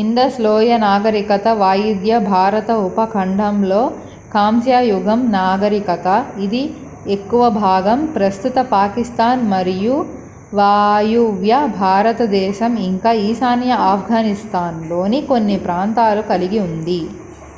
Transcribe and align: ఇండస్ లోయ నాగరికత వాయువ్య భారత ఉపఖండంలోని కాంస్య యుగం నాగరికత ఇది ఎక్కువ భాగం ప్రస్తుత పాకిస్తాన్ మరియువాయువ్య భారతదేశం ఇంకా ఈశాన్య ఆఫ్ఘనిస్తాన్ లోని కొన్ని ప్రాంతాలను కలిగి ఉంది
ఇండస్ 0.00 0.36
లోయ 0.40 0.76
నాగరికత 0.82 1.46
వాయువ్య 1.58 2.12
భారత 2.28 2.68
ఉపఖండంలోని 2.84 3.96
కాంస్య 4.32 4.76
యుగం 4.86 5.20
నాగరికత 5.32 6.06
ఇది 6.44 6.62
ఎక్కువ 7.06 7.42
భాగం 7.58 7.98
ప్రస్తుత 8.14 8.56
పాకిస్తాన్ 8.70 9.42
మరియువాయువ్య 9.52 9.92
భారతదేశం 11.78 12.72
ఇంకా 12.88 13.12
ఈశాన్య 13.26 13.72
ఆఫ్ఘనిస్తాన్ 13.90 14.80
లోని 14.90 15.20
కొన్ని 15.30 15.58
ప్రాంతాలను 15.66 16.26
కలిగి 16.32 16.60
ఉంది 16.66 17.00